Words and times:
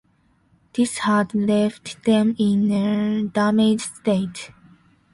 This 0.73 0.97
had 0.97 1.35
left 1.35 2.05
them 2.05 2.35
in 2.39 2.71
a 2.71 3.21
damaged 3.21 3.81
state. 3.81 4.49